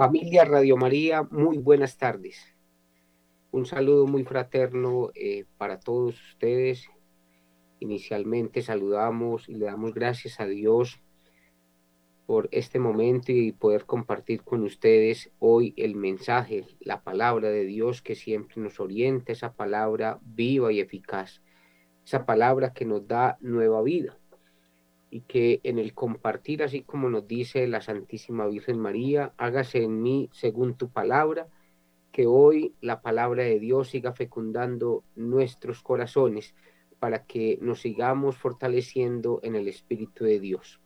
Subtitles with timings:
[0.00, 2.56] Familia Radio María, muy buenas tardes.
[3.50, 6.86] Un saludo muy fraterno eh, para todos ustedes.
[7.80, 11.02] Inicialmente saludamos y le damos gracias a Dios
[12.24, 18.00] por este momento y poder compartir con ustedes hoy el mensaje, la palabra de Dios
[18.00, 21.42] que siempre nos orienta, esa palabra viva y eficaz,
[22.06, 24.19] esa palabra que nos da nueva vida
[25.10, 30.00] y que en el compartir, así como nos dice la Santísima Virgen María, hágase en
[30.00, 31.48] mí según tu palabra,
[32.12, 36.54] que hoy la palabra de Dios siga fecundando nuestros corazones
[37.00, 40.80] para que nos sigamos fortaleciendo en el Espíritu de Dios.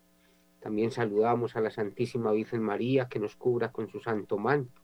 [0.61, 4.81] También saludamos a la Santísima Virgen María que nos cubra con su santo manto.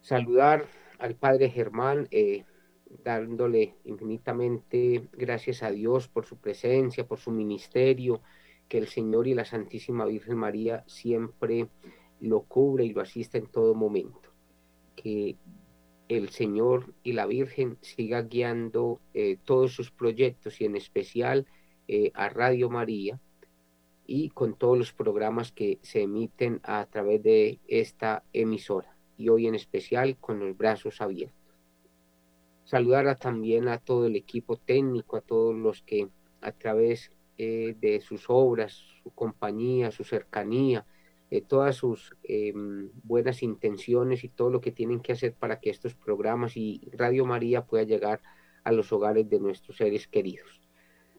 [0.00, 0.66] Saludar
[0.98, 2.44] al Padre Germán, eh,
[3.04, 8.20] dándole infinitamente gracias a Dios por su presencia, por su ministerio,
[8.68, 11.68] que el Señor y la Santísima Virgen María siempre
[12.20, 14.30] lo cubre y lo asiste en todo momento.
[14.96, 15.36] Que
[16.08, 21.46] el Señor y la Virgen siga guiando eh, todos sus proyectos y en especial
[21.88, 23.18] eh, a Radio María
[24.06, 29.46] y con todos los programas que se emiten a través de esta emisora y hoy
[29.46, 31.41] en especial con los brazos abiertos.
[32.64, 36.08] Saludar también a todo el equipo técnico, a todos los que
[36.40, 40.86] a través eh, de sus obras, su compañía, su cercanía,
[41.30, 45.70] eh, todas sus em, buenas intenciones y todo lo que tienen que hacer para que
[45.70, 48.20] estos programas y Radio María pueda llegar
[48.64, 50.60] a los hogares de nuestros seres queridos.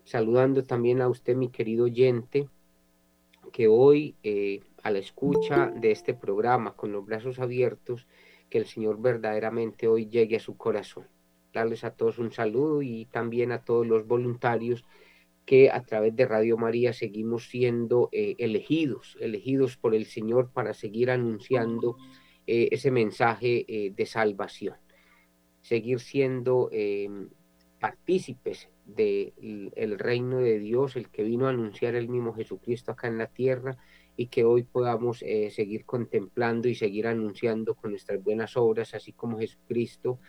[0.06, 2.48] Saludando también a usted, mi querido oyente,
[3.52, 8.08] que hoy eh, a la escucha de este programa con los brazos abiertos,
[8.50, 11.12] que el Señor verdaderamente hoy llegue a su corazón
[11.53, 14.84] darles a todos un saludo y también a todos los voluntarios
[15.46, 20.74] que a través de Radio María seguimos siendo eh, elegidos, elegidos por el Señor para
[20.74, 21.97] seguir anunciando
[22.47, 24.75] eh, ese mensaje eh, de salvación,
[25.62, 26.69] seguir siendo
[27.80, 33.18] partícipes del reino de Dios, el que vino a anunciar el mismo Jesucristo acá en
[33.18, 33.78] la tierra
[34.16, 39.40] y que hoy podamos seguir contemplando y seguir anunciando con nuestras buenas obras, así como
[39.40, 40.20] Jesucristo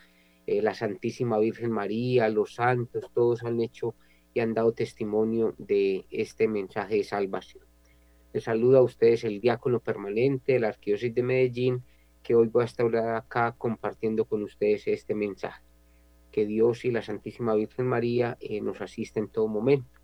[0.46, 3.94] eh, la Santísima Virgen María, los santos, todos han hecho
[4.34, 7.64] y han dado testimonio de este mensaje de salvación.
[8.32, 11.84] Les saluda a ustedes el diácono permanente de la Arquidiócesis de Medellín,
[12.22, 15.62] que hoy voy a estar acá compartiendo con ustedes este mensaje.
[16.32, 20.00] Que Dios y la Santísima Virgen María eh, nos asisten en todo momento.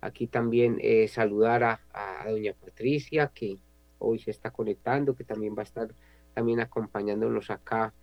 [0.00, 3.58] Aquí también eh, saludar a, a, doña Patricia, que
[3.98, 5.94] hoy se está conectando, que también va a estar
[6.34, 7.94] también acompañándonos acá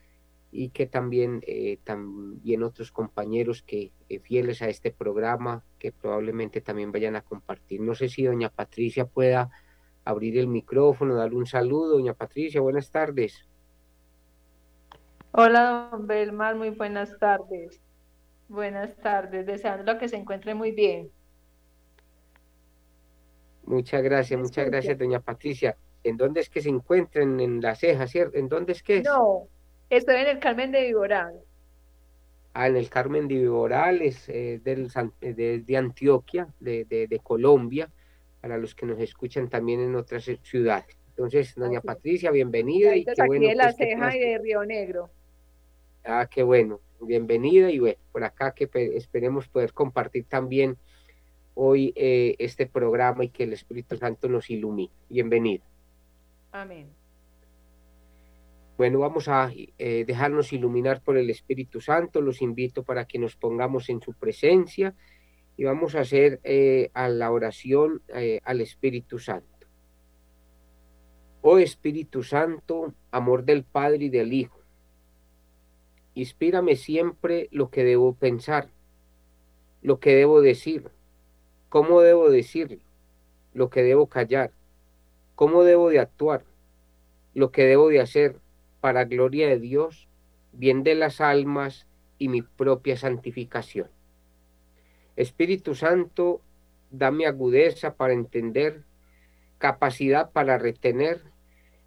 [0.52, 6.60] y que también, eh, también otros compañeros que eh, fieles a este programa que probablemente
[6.60, 7.80] también vayan a compartir.
[7.80, 9.50] No sé si doña Patricia pueda
[10.04, 11.98] abrir el micrófono, darle un saludo.
[11.98, 13.48] Doña Patricia, buenas tardes.
[15.32, 17.80] Hola, don Belmar, muy buenas tardes.
[18.50, 21.10] Buenas tardes, deseando que se encuentre muy bien.
[23.64, 25.78] Muchas gracias, muchas gracias, doña Patricia.
[26.04, 27.40] ¿En dónde es que se encuentran?
[27.40, 28.38] En la ceja, ¿cierto?
[28.38, 29.04] ¿En dónde es que es?
[29.06, 29.48] No,
[29.92, 31.42] Estoy en el Carmen de Viboral.
[32.54, 37.90] Ah, en el Carmen de Viboral, es eh, del, de, Antioquia, de, de, Colombia,
[38.40, 40.98] para los que nos escuchan también en otras ciudades.
[41.10, 42.96] Entonces, doña Patricia, bienvenida.
[42.96, 45.10] Y qué aquí de La pues, Ceja y de Río Negro.
[46.06, 50.78] Ah, qué bueno, bienvenida y bueno, por acá que esperemos poder compartir también
[51.54, 54.94] hoy eh, este programa y que el Espíritu Santo nos ilumine.
[55.10, 55.66] Bienvenida.
[56.54, 57.01] Amén.
[58.82, 62.20] Bueno, vamos a eh, dejarnos iluminar por el Espíritu Santo.
[62.20, 64.96] Los invito para que nos pongamos en su presencia
[65.56, 69.68] y vamos a hacer eh, a la oración eh, al Espíritu Santo.
[71.44, 74.60] Oh Espíritu Santo, amor del Padre y del Hijo,
[76.16, 78.68] inspírame siempre lo que debo pensar,
[79.84, 80.90] lo que debo decir,
[81.70, 82.82] cómo debo decirlo,
[83.54, 84.50] lo que debo callar,
[85.36, 86.44] cómo debo de actuar,
[87.36, 88.42] lo que debo de hacer
[88.82, 90.10] para gloria de Dios,
[90.52, 91.88] bien de las almas
[92.18, 93.90] y mi propia santificación.
[95.16, 96.42] Espíritu Santo,
[96.90, 98.84] dame agudeza para entender,
[99.60, 101.22] capacidad para retener,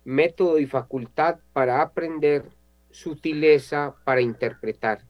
[0.05, 2.45] método y facultad para aprender,
[2.91, 5.05] sutileza para interpretar,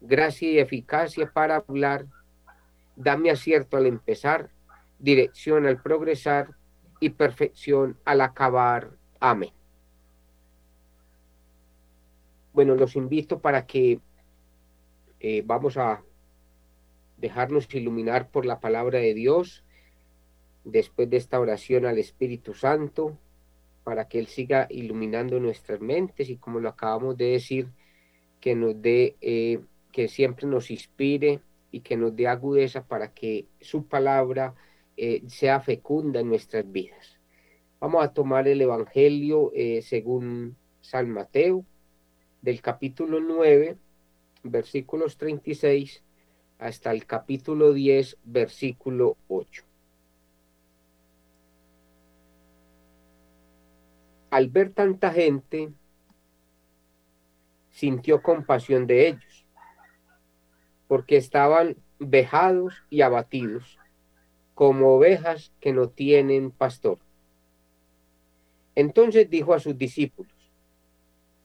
[0.00, 2.06] gracia y eficacia para hablar,
[2.96, 4.50] dame acierto al empezar,
[4.98, 6.48] dirección al progresar
[7.00, 8.90] y perfección al acabar.
[9.20, 9.61] Amén
[12.52, 14.00] bueno, los invito para que
[15.20, 16.02] eh, vamos a
[17.16, 19.64] dejarnos iluminar por la palabra de Dios
[20.64, 23.16] después de esta oración al Espíritu Santo
[23.84, 27.68] para que Él siga iluminando nuestras mentes y como lo acabamos de decir,
[28.40, 29.60] que nos dé, eh,
[29.92, 31.40] que siempre nos inspire
[31.70, 34.54] y que nos dé agudeza para que su palabra
[34.96, 37.18] eh, sea fecunda en nuestras vidas.
[37.80, 39.50] Vamos a tomar el Evangelio
[39.80, 41.64] según San Mateo,
[42.42, 43.78] del capítulo 9,
[44.42, 46.02] versículos 36
[46.58, 49.64] hasta el capítulo 10, versículo 8.
[54.30, 55.72] Al ver tanta gente,
[57.70, 59.46] sintió compasión de ellos,
[60.88, 63.78] porque estaban vejados y abatidos,
[64.54, 66.98] como ovejas que no tienen pastor.
[68.74, 70.32] Entonces dijo a sus discípulos,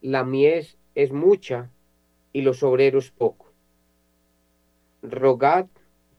[0.00, 1.70] la mies es mucha
[2.32, 3.52] y los obreros pocos.
[5.00, 5.66] Rogad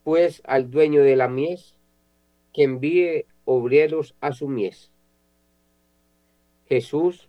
[0.06, 1.76] pues al dueño de la mies
[2.54, 4.90] que envíe obreros a su mies.
[6.70, 7.28] Jesús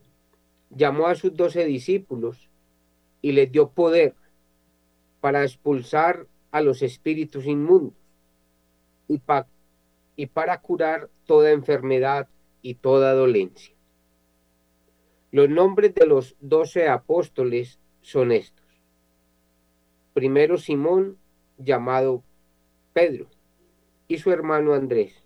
[0.70, 2.48] llamó a sus doce discípulos
[3.20, 4.14] y les dio poder
[5.20, 7.98] para expulsar a los espíritus inmundos
[9.08, 9.20] y,
[10.14, 12.28] y para curar toda enfermedad
[12.62, 13.74] y toda dolencia.
[15.32, 18.66] Los nombres de los doce apóstoles son estos.
[20.12, 21.18] Primero Simón,
[21.56, 22.24] llamado
[22.92, 23.28] Pedro,
[24.08, 25.22] y su hermano Andrés.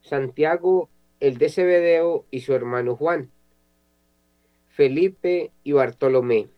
[0.00, 0.88] Santiago,
[1.20, 3.30] el de Zebedeo, y su hermano Juan.
[4.68, 6.48] Felipe y Bartolomé.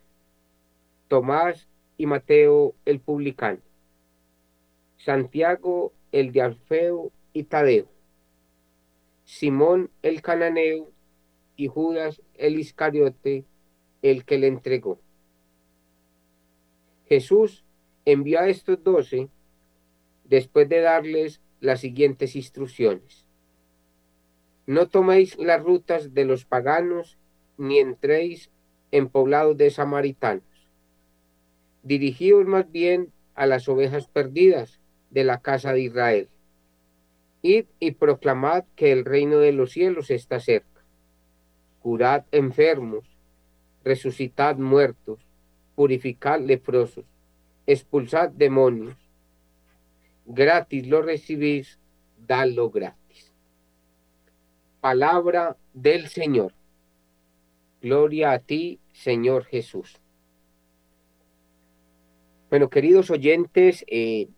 [1.08, 1.66] Tomás
[1.98, 3.58] y Mateo, el publicano.
[4.96, 7.86] Santiago, el de Alfeo y Tadeo.
[9.24, 10.88] Simón, el cananeo,
[11.56, 13.44] y Judas, el Iscariote,
[14.02, 14.99] el que le entregó.
[17.06, 17.64] Jesús
[18.04, 19.28] envió a estos doce
[20.25, 23.26] después de darles las siguientes instrucciones.
[24.66, 27.19] No toméis las rutas de los paganos,
[27.58, 28.50] ni entréis
[28.90, 30.70] en poblados de samaritanos.
[31.82, 36.28] Dirigíos más bien a las ovejas perdidas de la casa de Israel.
[37.43, 40.71] Id y proclamad que el reino de los cielos está cerca
[41.82, 43.05] curad enfermos,
[43.84, 45.19] resucitad muertos,
[45.75, 47.05] purificad leprosos,
[47.67, 48.96] expulsad demonios.
[50.25, 51.79] Gratis lo recibís,
[52.26, 53.32] dadlo gratis.
[54.81, 56.52] Palabra del Señor.
[57.81, 60.00] Gloria a ti, Señor Jesús.
[62.49, 64.29] Bueno, queridos oyentes, eh,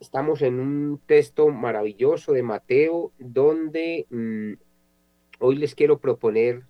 [0.00, 4.52] estamos en un texto maravilloso de Mateo donde mm,
[5.44, 6.62] Hoy les quiero proponer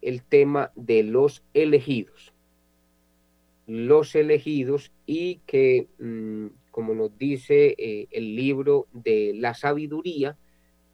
[0.00, 2.32] el tema de los elegidos.
[3.66, 10.38] Los elegidos y que, mm, como nos dice eh, el libro de la sabiduría,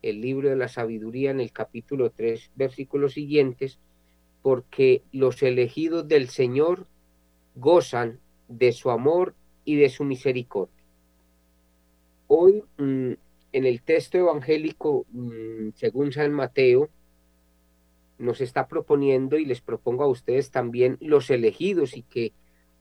[0.00, 3.78] el libro de la sabiduría en el capítulo 3, versículos siguientes,
[4.40, 6.86] porque los elegidos del Señor
[7.54, 8.18] gozan
[8.48, 9.34] de su amor
[9.66, 10.82] y de su misericordia.
[12.28, 13.12] Hoy, mm,
[13.52, 16.88] en el texto evangélico, mm, según San Mateo,
[18.20, 22.32] nos está proponiendo y les propongo a ustedes también los elegidos y que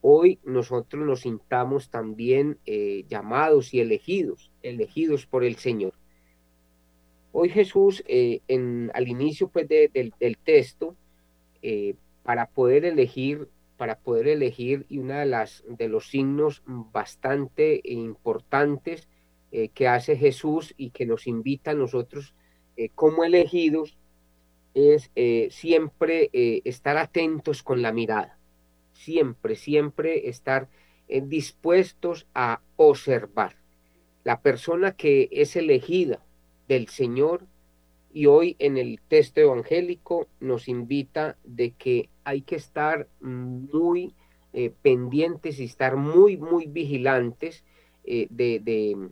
[0.02, 5.94] hoy nosotros nos sintamos también eh, llamados y elegidos, elegidos por el Señor.
[7.32, 10.12] Hoy Jesús, eh, en, al inicio pues, del,
[10.44, 10.94] texto,
[11.62, 17.80] eh, para poder elegir, para poder elegir, y una de las de los signos bastante
[17.84, 19.08] importantes
[19.74, 22.34] que hace Jesús y que nos invita a nosotros
[22.94, 23.98] como elegidos,
[24.74, 28.38] es eh, siempre eh, estar atentos con la mirada,
[28.92, 30.68] siempre, siempre estar
[31.08, 33.56] eh, dispuestos a observar.
[34.24, 36.24] La persona que es elegida
[36.68, 37.46] del Señor
[38.12, 44.14] y hoy en el texto evangélico nos invita de que hay que estar muy
[44.82, 47.64] pendientes y estar muy, muy vigilantes
[48.04, 49.10] de,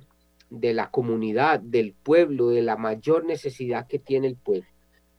[0.50, 4.66] de la comunidad, del pueblo, de la mayor necesidad que tiene el pueblo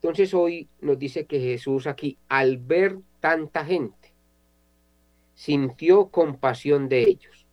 [0.01, 4.13] entonces hoy nos dice que Jesús aquí, al ver tanta gente,
[5.36, 7.46] sintió compasión de ellos.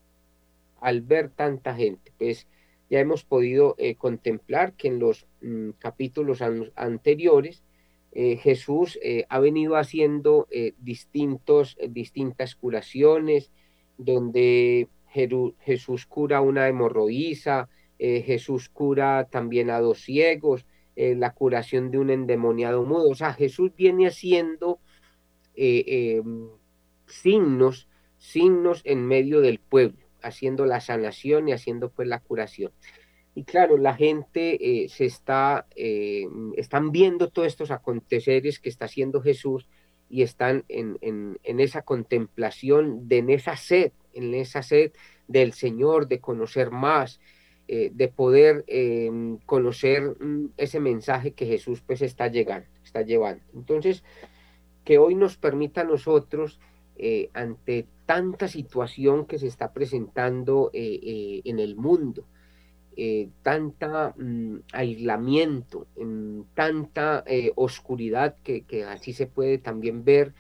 [0.81, 2.47] Al ver tanta gente, pues
[2.89, 6.41] ya hemos podido eh, contemplar que en los mm, capítulos
[6.77, 7.65] anteriores
[8.13, 10.47] eh, Jesús eh, ha venido haciendo
[10.79, 13.51] distintos, distintas curaciones,
[13.99, 14.89] donde
[15.61, 22.11] Jesús cura una hemorroísa, Jesús cura también a dos ciegos, eh, la curación de un
[22.11, 23.11] endemoniado mudo.
[23.11, 24.81] O sea, Jesús viene haciendo
[25.55, 26.49] eh, em,
[27.07, 27.89] signos,
[28.19, 32.73] signos en medio del pueblo, haciendo la sanación y haciendo pues la curación.
[33.37, 36.27] Y claro, la gente eh, se está, eh,
[36.57, 39.69] están viendo todos estos aconteceres que está haciendo Jesús
[40.09, 44.93] y están en, en, esa contemplación, de, en esa sed, en esa sed
[45.29, 47.21] del Señor, de conocer más,
[47.69, 48.65] eh, de poder
[49.47, 53.43] conocer mm, ese mensaje que Jesús pues está llegando, está llevando.
[53.55, 54.05] Entonces,
[54.85, 56.61] que hoy nos permita a nosotros,
[57.35, 62.25] ante tanta situación que se está presentando en el mundo,
[62.99, 70.33] eh, tanta mm, aislamiento, en tanta eh, oscuridad que, así se puede también ver,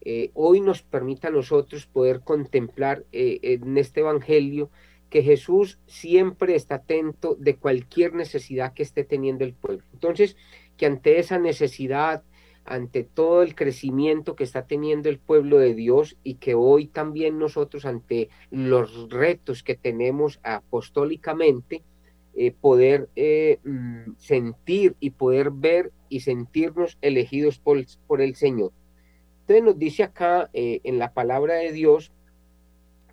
[0.00, 4.70] eh, hoy nos permite a nosotros poder contemplar en este Evangelio
[5.10, 9.84] que Jesús siempre está atento de cualquier necesidad que esté teniendo el pueblo.
[9.92, 10.36] Entonces,
[10.76, 12.22] que ante esa necesidad,
[12.64, 17.38] ante todo el crecimiento que está teniendo el pueblo de Dios y que hoy también
[17.38, 21.82] nosotros ante los retos que tenemos apostólicamente,
[22.40, 28.70] eh, poder eh, mm, sentir y poder ver y sentirnos elegidos por, el Señor.
[29.40, 32.12] Entonces nos dice acá eh, en la palabra de Dios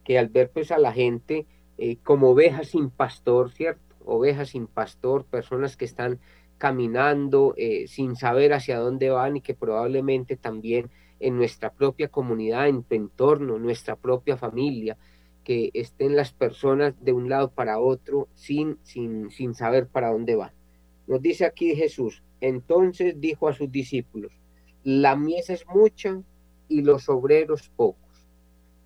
[0.04, 1.48] que al ver pues a la gente
[2.04, 3.96] como ovejas sin pastor, ¿cierto?
[4.06, 6.20] Ovejas sin pastor, personas que están
[6.58, 7.56] caminando
[7.88, 10.90] sin saber hacia dónde van y que probablemente también
[11.20, 14.98] en nuestra propia comunidad, en tu entorno, nuestra propia familia,
[15.44, 20.36] que estén las personas de un lado para otro sin, sin, sin saber para dónde
[20.36, 20.52] van.
[21.08, 24.32] Nos dice aquí Jesús, entonces dijo a sus discípulos,
[24.84, 26.22] la mies es mucha
[26.68, 28.28] y los obreros pocos.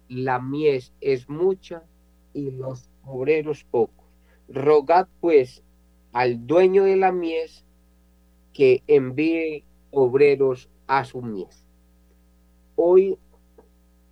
[0.07, 1.83] La mies es mucha
[2.33, 4.05] y los obreros pocos.
[4.47, 5.63] Rogad pues
[6.11, 7.65] al dueño de la mies
[8.53, 11.65] que envíe obreros a su mies.
[12.75, 13.17] Hoy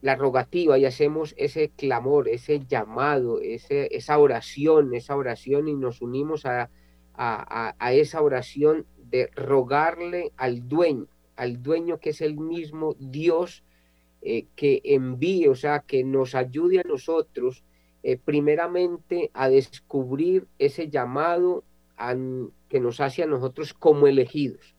[0.02, 6.02] la rogativa y hacemos ese clamor, ese llamado, ese, esa oración, esa oración y nos
[6.02, 6.70] unimos a,
[7.18, 13.64] a, esa oración de rogarle al dueño, al dueño que es el mismo Dios
[14.22, 17.64] eh, que envíe, o sea, que nos ayude a nosotros
[18.08, 21.66] eh, primeramente a descubrir ese llamado
[22.70, 24.76] que nos hace a nosotros como elegidos,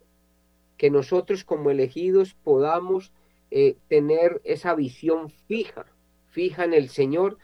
[0.79, 3.13] que nosotros como elegidos podamos
[3.51, 5.85] eh, tener esa visión fija,
[6.31, 7.37] fija en el Señor,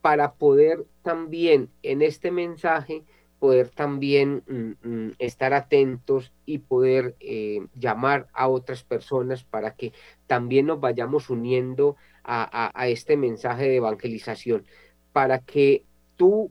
[0.00, 3.04] para poder también en este mensaje,
[3.38, 9.92] poder también mm, mm, estar atentos y poder eh, llamar a otras personas para que
[10.26, 14.64] también nos vayamos uniendo a, a este mensaje de evangelización,
[15.16, 15.82] para que
[16.16, 16.50] tú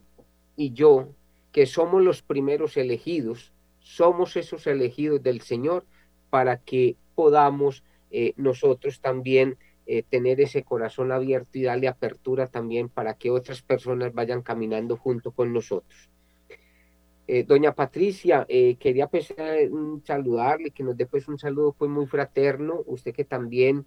[0.56, 1.14] y yo,
[1.52, 5.86] que somos los primeros elegidos, somos esos elegidos del Señor,
[6.30, 9.56] para que podamos eh, nosotros también
[9.86, 14.96] eh, tener ese corazón abierto y darle apertura también para que otras personas vayan caminando
[14.96, 16.10] junto con nosotros.
[17.28, 19.32] Eh, doña Patricia, quería pues,
[20.02, 23.86] saludarle, que nos dé pues un saludo pues muy fraterno, usted que también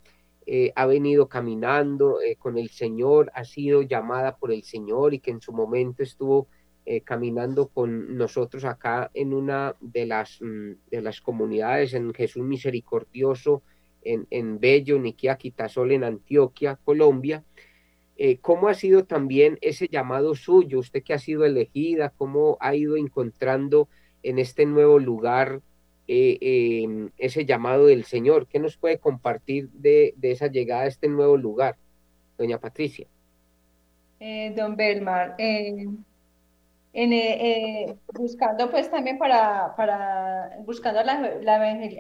[0.76, 5.42] ha venido caminando con el Señor, ha sido llamada por el Señor y que en
[5.42, 6.48] su momento estuvo
[7.04, 13.62] caminando con nosotros acá en una de las, mm, de las comunidades en Jesús Misericordioso
[14.04, 17.44] en, en Bello, Niquia, Quitasol, en Antioquia, Colombia.
[18.18, 20.80] Eh, ¿Cómo ha sido también ese llamado suyo?
[20.80, 23.88] Usted que ha sido elegida, ¿cómo ha ido encontrando
[24.24, 25.62] en este nuevo lugar
[26.12, 28.48] eh, em, ese llamado del Señor?
[28.48, 31.76] ¿Qué nos puede compartir de, de esa llegada a este nuevo lugar,
[32.38, 33.08] doña Patricia?
[34.20, 41.22] Eh, don Belmar, en, eh, eh, buscando pues también para, para buscando la,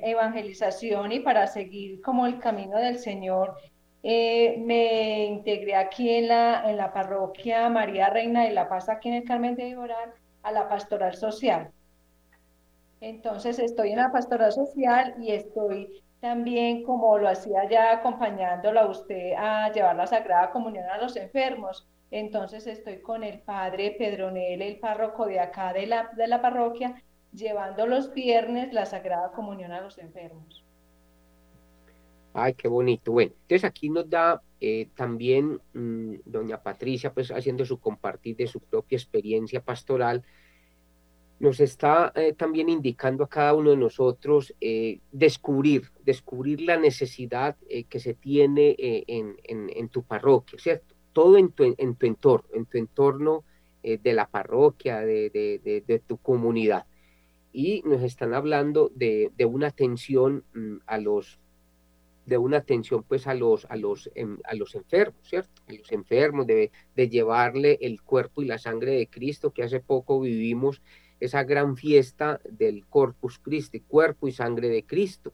[0.03, 3.55] evangelización y para seguir como el camino del Señor,
[4.01, 9.09] eh, me integré aquí en la, en la parroquia María Reina de la Paz, aquí
[9.09, 10.11] en el Carmen de Iboral,
[10.41, 11.71] a la pastoral social.
[13.01, 19.33] Entonces estoy en la pastoral social y estoy también, como lo hacía ya, acompañándola usted
[19.37, 24.79] a llevar la Sagrada Comunión a los enfermos entonces estoy con el padre Pedronel, el
[24.79, 27.01] párroco de acá de la, de la parroquia,
[27.33, 30.65] llevando los viernes la Sagrada Comunión a los enfermos.
[32.33, 33.11] Ay, qué bonito.
[33.11, 38.47] Bueno, entonces aquí nos da eh, también mm, doña Patricia, pues haciendo su compartir de
[38.47, 40.23] su propia experiencia pastoral,
[41.39, 47.55] nos está eh, también indicando a cada uno de nosotros eh, descubrir, descubrir la necesidad
[47.89, 50.95] que se tiene en, en, en, tu parroquia, ¿cierto?
[51.13, 53.43] todo en tu, en tu entorno, en tu entorno
[53.83, 56.85] eh, de la parroquia, de, de, de, tu comunidad.
[57.51, 61.39] Y nos están hablando de, una atención mm, a los
[62.25, 65.63] de una atención pues a los a los em, a los enfermos, ¿cierto?
[65.67, 70.19] A los enfermos de llevarle el cuerpo y la sangre de Cristo que hace poco
[70.19, 70.81] vivimos
[71.19, 75.33] esa gran fiesta del Corpus Christi, cuerpo y sangre de Cristo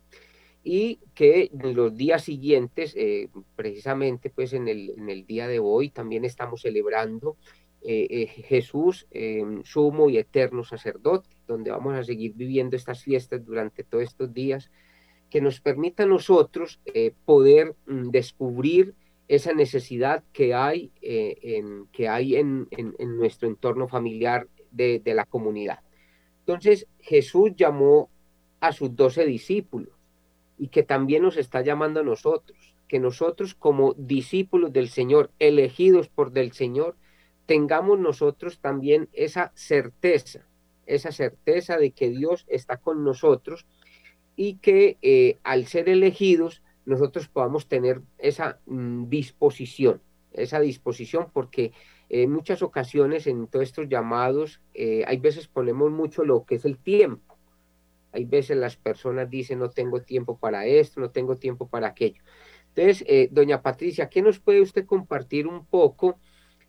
[0.65, 5.59] y que en los días siguientes, eh, precisamente pues en el, en el, día de
[5.59, 7.37] hoy, también estamos celebrando
[7.83, 9.07] eh, eh, Jesús,
[9.63, 14.71] sumo y eterno sacerdote, donde vamos a seguir viviendo estas fiestas durante todos estos días,
[15.29, 16.81] que nos permita a nosotros
[17.25, 18.95] poder mm, descubrir
[19.27, 25.25] esa necesidad que hay, en, que hay en, en, en, nuestro entorno familiar de, la
[25.25, 25.79] comunidad.
[26.39, 28.09] Entonces Jesús llamó
[28.59, 29.89] a sus doce discípulos
[30.57, 36.07] y que también nos está llamando a nosotros, que nosotros como discípulos del Señor, elegidos
[36.07, 36.95] por del Señor,
[37.45, 40.45] tengamos nosotros también esa certeza,
[40.85, 43.65] esa certeza de que Dios está con nosotros
[44.35, 50.01] y que eh, al ser elegidos nosotros podamos tener esa mm, disposición,
[50.33, 51.71] esa disposición porque
[52.09, 56.65] en muchas ocasiones en todos estos llamados eh, hay veces ponemos mucho lo que es
[56.65, 57.37] el tiempo
[58.11, 62.21] hay veces las personas dicen, no tengo tiempo para esto, no tengo tiempo para aquello.
[62.69, 66.17] Entonces, eh, doña Patricia, ¿qué nos puede usted compartir un poco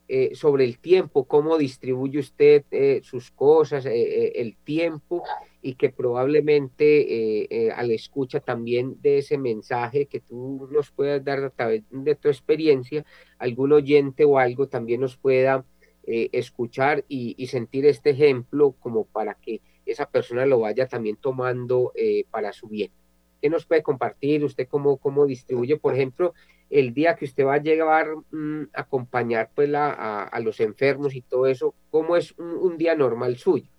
[0.08, 1.28] eh, sobre el tiempo?
[1.28, 2.64] ¿Cómo distribuye usted
[3.04, 5.22] sus cosas, el tiempo?
[5.66, 11.50] Y que probablemente al escucha también de ese mensaje que tú nos puedas dar a
[11.50, 13.04] través de tu experiencia,
[13.38, 15.64] algún oyente o algo también nos pueda
[16.04, 22.24] escuchar y sentir este ejemplo como para que esa persona lo vaya también tomando eh,
[22.30, 22.90] para su bien.
[23.40, 24.44] ¿Qué nos puede compartir?
[24.44, 26.34] ¿Usted cómo, cómo distribuye, por ejemplo,
[26.68, 31.22] el día que usted va a llevar mm, a acompañar pues, a, los enfermos y
[31.22, 31.74] todo eso?
[31.90, 33.70] ¿Cómo es un, día normal suyo?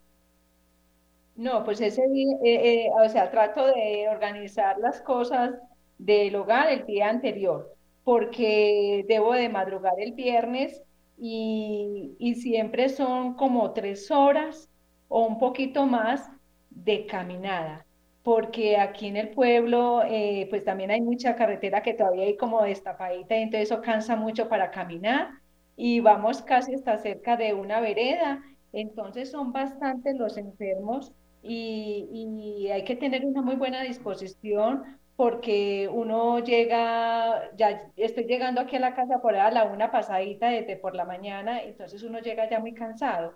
[1.38, 5.52] No, pues ese día, eh, eh, o sea, trato de organizar las cosas
[6.00, 10.82] del hogar el día anterior, porque debo de madrugar el viernes
[11.16, 14.68] y, y siempre son como tres horas
[15.08, 16.28] o un poquito más
[16.72, 17.86] de caminada,
[18.24, 22.64] porque aquí en el pueblo eh, pues también hay mucha carretera que todavía hay como
[22.64, 25.30] destapadita y entonces eso cansa mucho para caminar
[25.76, 31.14] y vamos casi hasta cerca de una vereda, entonces son bastantes los enfermos
[31.48, 34.84] y, y hay que tener una muy buena disposición
[35.16, 40.50] porque uno llega, ya estoy llegando aquí a la casa por a la una pasadita
[40.50, 43.34] desde por la mañana, entonces uno llega ya muy cansado.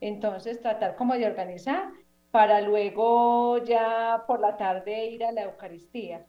[0.00, 1.90] Entonces, tratar como de organizar
[2.30, 6.26] para luego ya por la tarde ir a la Eucaristía.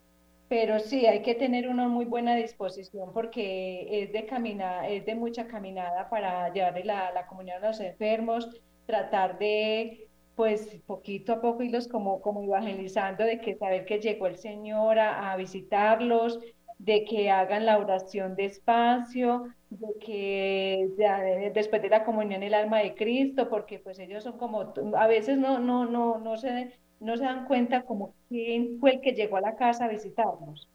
[0.48, 5.16] Pero sí, hay que tener una muy buena disposición porque es de caminar, es de
[5.16, 8.50] mucha caminada para llevarle la, la comunión a los enfermos,
[8.86, 10.03] tratar de
[10.36, 15.00] pues poquito a poco irlos como, como evangelizando, de que saber que llegó el Señor
[15.00, 16.40] a, a visitarlos,
[16.78, 22.96] de que hagan la oración despacio, de que después de la comunión el alma de
[22.96, 27.24] Cristo, porque pues ellos son como, a veces no, no, no, no, se, no se
[27.24, 30.70] dan cuenta como quién fue el que llegó a la casa a visitarnos.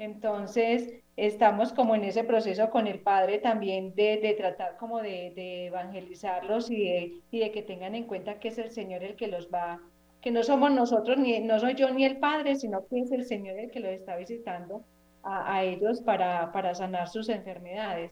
[0.00, 5.34] Entonces, estamos como en ese proceso con el Padre también de, de tratar como de,
[5.36, 9.14] de evangelizarlos y de, y de que tengan en cuenta que es el Señor el
[9.14, 9.78] que los va,
[10.22, 13.26] que no somos nosotros, ni, no soy yo ni el Padre, sino que es el
[13.26, 14.82] Señor el que los está visitando
[15.22, 18.10] a, ellos para, para sanar sus enfermedades.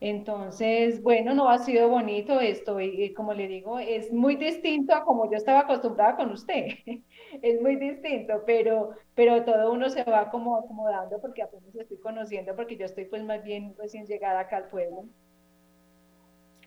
[0.00, 5.04] Entonces, bueno, no ha sido bonito esto y, como le digo, es muy distinto a
[5.04, 6.66] como yo estaba acostumbrada con usted.
[7.40, 12.54] es muy distinto, pero, pero todo uno se va como acomodando porque apenas estoy conociendo,
[12.54, 15.06] porque yo estoy pues más bien recién llegada acá al pueblo.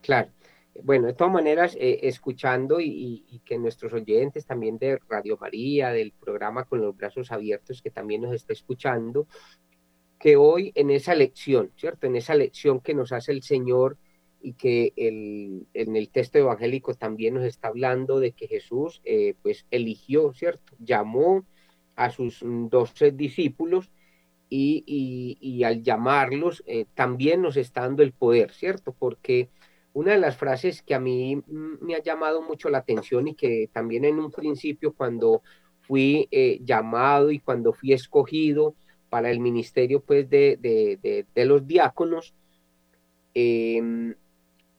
[0.01, 0.29] Claro.
[0.83, 5.91] Bueno, de todas maneras, eh, escuchando y, y, que nuestros oyentes también de Radio María,
[5.91, 9.25] del programa Con los Brazos Abiertos, que también nos está escuchando,
[10.19, 12.07] que hoy en esa lección, ¿cierto?
[12.07, 13.97] En esa lección que nos hace el Señor
[14.45, 19.33] y que el, en el texto evangélico también nos está hablando de que Jesús eh,
[19.41, 20.75] pues eligió, ¿cierto?
[20.77, 21.43] Llamó
[21.95, 23.89] a sus doce discípulos
[24.47, 24.83] y,
[25.41, 28.93] y, al llamarlos eh, también nos está dando el poder, ¿cierto?
[28.93, 29.49] Porque
[29.93, 33.67] una de las frases que a mí me ha llamado mucho la atención y que
[33.73, 35.41] también en un principio cuando
[35.81, 38.75] fui eh, llamado y cuando fui escogido,
[39.09, 42.35] para el ministerio pues de, de, de, los diáconos,
[43.33, 44.13] em,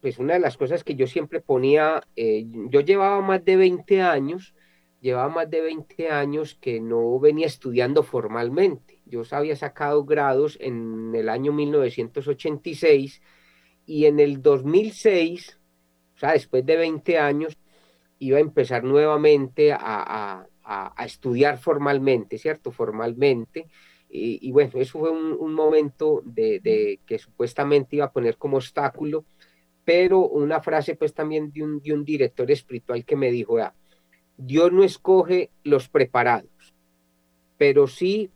[0.07, 4.03] pues una de las cosas que yo siempre ponía, eh, yo llevaba más de 20
[4.03, 4.55] años,
[5.01, 9.03] llevaba más de 20 años que no venía estudiando formalmente.
[9.05, 13.21] Yo había sacado grados en el año 1986
[13.85, 15.59] y en el 2006,
[16.15, 17.59] o sea, después de 20 años,
[18.21, 22.71] iba a empezar nuevamente a, a, a estudiar formalmente, ¿cierto?
[22.71, 23.67] Formalmente.
[24.09, 29.25] Y, bueno, eso fue un, momento de, que supuestamente iba a poner como obstáculo,
[29.87, 33.57] pero una frase pues también de un, de un director espiritual que me dijo,
[34.37, 36.75] Dios no escoge los preparados,
[37.57, 38.29] pero sí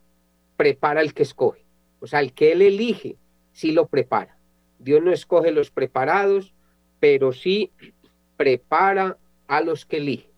[0.55, 1.65] prepara el que escoge.
[1.99, 3.17] O sea, el que él elige,
[3.51, 4.37] sí lo prepara.
[4.79, 6.53] Dios no escoge los preparados,
[7.01, 7.71] pero sí
[8.37, 10.31] prepara a los que elige.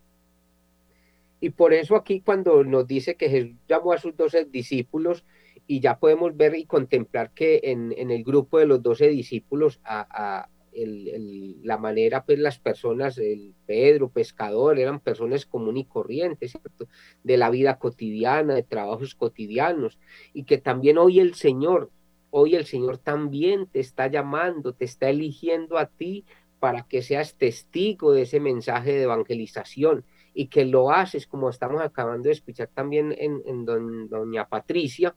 [1.39, 5.23] Y por eso aquí cuando nos dice que Jesús llamó a sus doce discípulos,
[5.67, 9.79] y ya podemos ver y contemplar que en, en el grupo de los doce discípulos
[9.83, 16.87] a, la manera, pues las personas, el Pedro, pescador, eran personas común y corrientes, ¿cierto?
[17.23, 19.99] De la vida cotidiana, de trabajos cotidianos,
[20.33, 21.91] y que también hoy el Señor,
[22.31, 26.25] hoy el Señor también te está llamando, te está eligiendo a ti
[26.59, 31.81] para que seas testigo de ese mensaje de evangelización y que lo haces, como estamos
[31.81, 35.15] acabando de escuchar también en, en doña Patricia,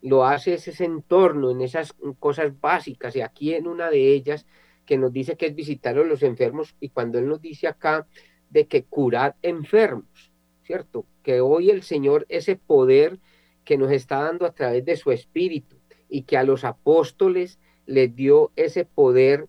[0.00, 4.46] lo hace ese entorno, en esas cosas básicas, y aquí en una de ellas
[4.88, 8.06] que nos dice que es visitar a los enfermos, y cuando Él nos dice acá
[8.48, 11.04] de que curad enfermos, ¿cierto?
[11.22, 13.18] Que hoy el Señor, ese poder
[13.66, 15.76] que nos está dando a través de su Espíritu,
[16.08, 19.46] y que a los apóstoles les dio ese poder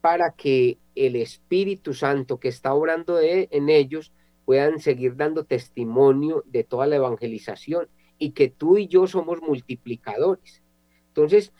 [0.00, 4.12] para que el Espíritu Santo que está obrando en ellos
[4.44, 10.62] puedan seguir dando testimonio de toda la evangelización y que tú y yo somos multiplicadores.
[11.08, 11.52] Entonces,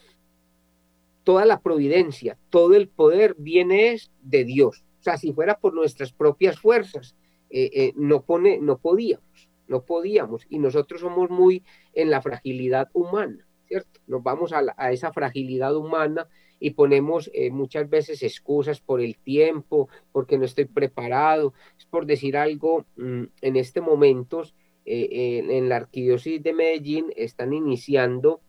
[1.24, 4.84] toda la providencia, todo el poder viene de Dios.
[5.00, 7.16] O sea, si fuera por nuestras propias fuerzas,
[7.50, 10.46] eh, eh, no, pone, no podíamos, no podíamos.
[10.48, 14.00] Y nosotros somos muy en la fragilidad humana, ¿cierto?
[14.06, 16.28] Nos vamos a, esa fragilidad humana
[16.60, 21.52] y ponemos eh, muchas veces excusas por el tiempo, porque no estoy preparado.
[21.78, 24.44] Es por decir algo, mm, en este momento
[24.84, 28.40] en, la arquidiócesis de Medellín están iniciando,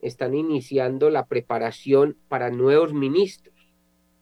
[0.00, 3.54] están iniciando la preparación para nuevos ministros,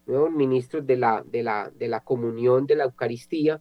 [0.07, 3.61] nuevos ministros de la, de la, de la comunión, de la Eucaristía,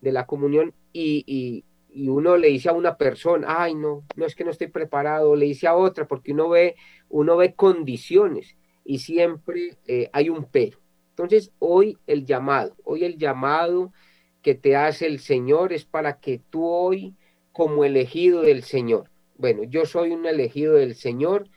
[0.00, 1.64] de la comunión, y, y,
[1.94, 5.44] uno le dice a una persona, ay no, no es que no estoy preparado, le
[5.44, 6.74] dice a otra, porque uno ve,
[7.10, 10.78] uno ve condiciones y siempre eh, hay un pero.
[11.10, 13.92] Entonces, hoy el llamado, hoy el llamado
[14.40, 17.14] que te hace el Señor es para que tú hoy,
[17.52, 21.48] como elegido del Señor, bueno, yo soy un elegido del Señor,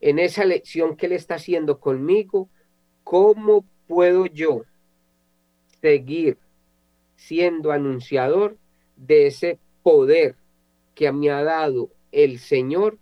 [0.00, 2.48] en esa lección que Él está haciendo conmigo,
[3.04, 4.62] ¿cómo puedo yo
[5.80, 6.38] seguir
[7.16, 8.56] siendo anunciador
[8.96, 10.36] de ese poder
[10.94, 12.98] que me ha dado el Señor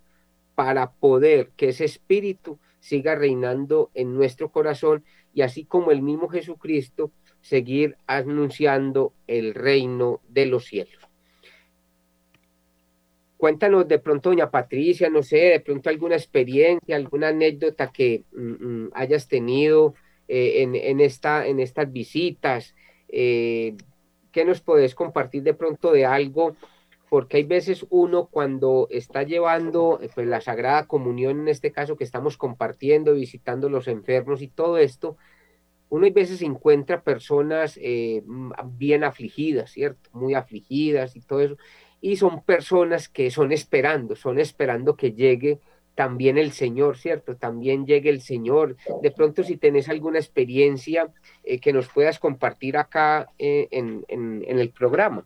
[0.55, 6.27] para poder que ese espíritu siga reinando en nuestro corazón y así como el mismo
[6.27, 7.11] Jesucristo
[7.41, 11.08] seguir anunciando el reino de los cielos.
[13.39, 18.65] Cuéntanos de pronto, doña Patricia, no sé, de pronto alguna experiencia, alguna anécdota que mm,
[18.65, 19.93] mm, hayas tenido
[20.27, 22.75] eh, en, esta, en estas visitas.
[23.07, 23.77] Eh,
[24.33, 26.57] ¿Qué nos podés compartir de pronto de algo?
[27.09, 31.95] Porque hay veces uno cuando está llevando eh, pues, la Sagrada Comunión, en este caso
[31.95, 35.15] que estamos compartiendo, visitando los enfermos y todo esto,
[35.87, 37.79] uno a veces encuentra personas
[38.65, 40.09] bien afligidas, ¿cierto?
[40.11, 41.57] Muy afligidas y todo eso.
[42.01, 45.59] Y son personas que son esperando, son esperando que llegue
[45.95, 47.35] también el Señor, ¿cierto?
[47.35, 48.77] También llegue el Señor.
[49.01, 51.09] De pronto, si tenés alguna experiencia
[51.43, 55.25] eh, que nos puedas compartir acá eh, en, el programa.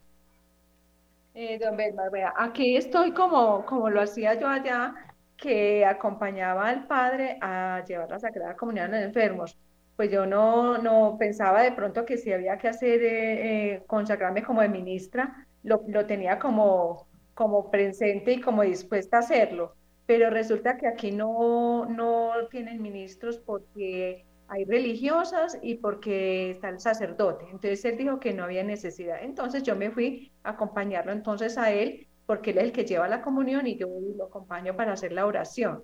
[1.33, 4.95] don Belmar, vea, aquí estoy como, como lo hacía yo allá,
[5.37, 9.57] que acompañaba al Padre a llevar la Sagrada Comunión a los enfermos
[9.95, 14.43] pues yo no, no pensaba de pronto que si había que hacer, eh, eh, consagrarme
[14.43, 19.75] como de ministra, lo, lo, tenía como, como presente y como dispuesta a hacerlo.
[20.05, 26.79] Pero resulta que aquí no, no tienen ministros porque hay religiosas y porque está el
[26.79, 27.45] sacerdote.
[27.45, 29.23] Entonces él dijo que no había necesidad.
[29.23, 33.07] Entonces yo me fui a acompañarlo entonces a él porque él es el que lleva
[33.07, 35.83] la comunión y yo lo acompaño para hacer la oración.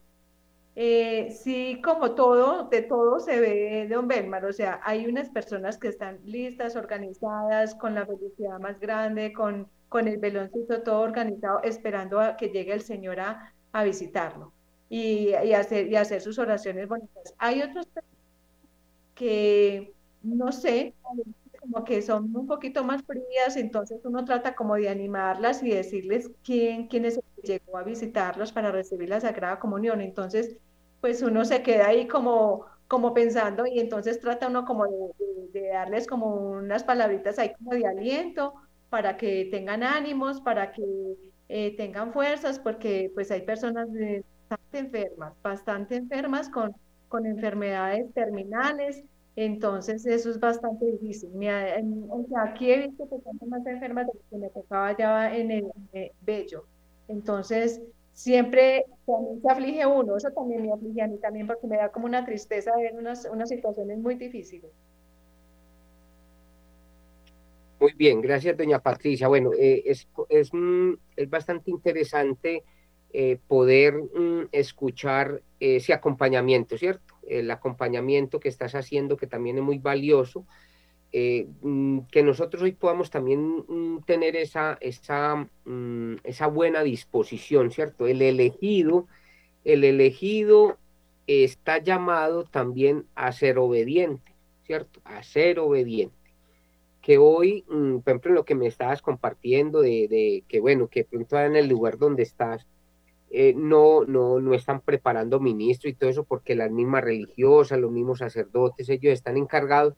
[0.82, 5.78] Eh, sí, como todo, de todo se ve Don Belmar, o sea, hay unas personas
[5.78, 11.62] que están listas, organizadas, con la felicidad más grande, con, con el veloncito todo organizado,
[11.64, 14.54] esperando a que llegue el Señor a, a visitarlo
[14.88, 17.34] y, y, hacer, y hacer sus oraciones bonitas.
[17.40, 17.86] Hay otros
[19.16, 20.96] que, no sé,
[21.60, 26.32] como que son un poquito más frías, entonces uno trata como de animarlas y decirles
[26.44, 30.02] quién, quién es el que llegó a visitarlos para recibir la Sagrada Comunión.
[30.02, 30.58] Entonces,
[31.02, 34.86] pues uno se queda ahí como, como pensando y entonces trata uno como
[35.54, 38.54] de, darles como unas palabritas ahí como de aliento
[38.90, 40.84] para que tengan ánimos, para que
[41.48, 43.88] eh, tengan fuerzas, porque pues hay personas
[44.50, 46.76] bastante enfermas, bastante enfermas con,
[47.10, 49.04] con enfermedades terminales,
[49.36, 51.32] Entonces, eso es bastante difícil.
[52.38, 55.72] aquí he visto personas más enfermas de lo que me tocaba ya en el,
[56.22, 56.66] bello.
[57.08, 57.82] Entonces,
[58.20, 61.90] siempre también se aflige uno, eso también me aflige a mí también porque me da
[61.90, 64.70] como una tristeza ver unas, unas situaciones muy difíciles.
[67.80, 69.30] Muy bien, gracias doña Patricia.
[69.30, 70.52] Bueno, eh, es, es,
[71.16, 72.64] es, bastante interesante
[73.14, 77.16] eh, poder mm, escuchar ese acompañamiento, ¿cierto?
[77.26, 80.46] El acompañamiento que estás haciendo, que también es muy valioso,
[81.12, 85.48] eh, mm, que nosotros hoy podamos también mm, tener esa, esa,
[86.24, 88.08] esa buena disposición, ¿cierto?
[88.08, 89.08] El elegido,
[89.64, 90.78] el elegido
[91.28, 94.34] está llamado también a ser obediente,
[94.66, 95.02] ¿cierto?
[95.04, 96.20] A ser obediente
[97.02, 101.40] que hoy, mm, por ejemplo, lo que me estabas compartiendo de, que, bueno, que pronto
[101.40, 102.68] en el lugar donde estás,
[103.32, 107.92] eh, no, no, no están preparando ministro y todo eso porque las mismas religiosas, los
[107.92, 109.94] mismos sacerdotes, ellos están encargados,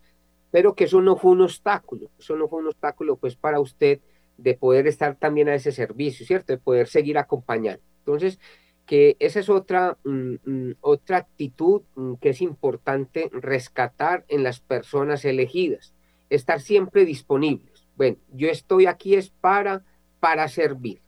[0.52, 4.00] pero que eso no fue un obstáculo, eso no fue un obstáculo pues para usted
[4.38, 6.54] de poder estar también a ese servicio, ¿cierto?
[6.54, 7.84] De poder seguir acompañando.
[8.00, 8.40] Entonces,
[8.86, 11.82] que esa es otra, mm, mm, otra actitud
[12.20, 15.94] que es importante rescatar en las personas elegidas
[16.32, 17.86] estar siempre disponibles.
[17.96, 19.84] Bueno, yo estoy aquí es para,
[20.20, 21.02] para servir.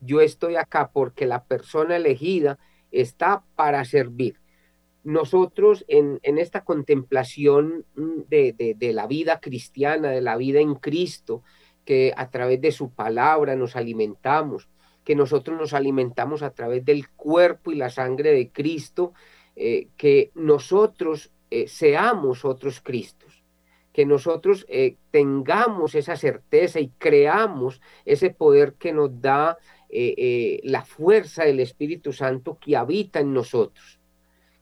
[0.00, 2.58] Yo estoy acá porque la persona elegida
[2.92, 4.38] está para servir.
[5.06, 11.44] Nosotros en, esta contemplación mm, de, de la vida cristiana, de la vida en Cristo,
[11.84, 14.68] que a través de su palabra nos alimentamos,
[15.04, 19.12] que nosotros nos alimentamos a través del cuerpo y la sangre de Cristo,
[19.54, 23.42] eh, que nosotros eh, seamos otros Cristos
[23.92, 29.56] que nosotros eh, tengamos esa certeza y creamos ese poder que nos da
[29.88, 33.98] la fuerza del Espíritu Santo que habita en nosotros.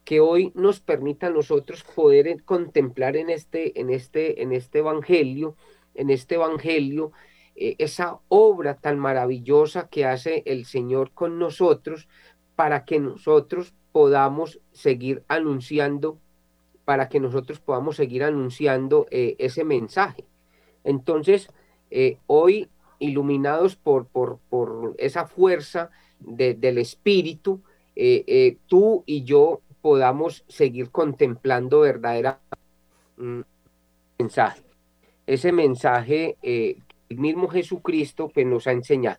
[0.04, 5.56] Que hoy nos permita a nosotros poder contemplar en este, en este, en este evangelio,
[5.94, 7.12] en este evangelio,
[7.56, 12.08] esa obra tan maravillosa que hace el Señor con nosotros
[12.56, 16.18] para que nosotros podamos seguir anunciando
[16.84, 20.24] para que nosotros podamos seguir anunciando eh, ese mensaje.
[20.84, 21.48] Entonces,
[21.90, 25.90] eh, hoy, iluminados por, por, por esa fuerza
[26.20, 27.60] del Espíritu,
[27.96, 32.40] eh, tú y yo podamos seguir contemplando verdadera
[33.18, 33.40] mm,
[34.18, 34.62] mensaje.
[35.26, 39.18] Ese mensaje el mismo Jesucristo pues, nos ha enseñado.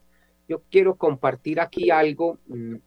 [0.49, 2.39] Yo quiero compartir aquí algo.
[2.47, 2.77] Mm,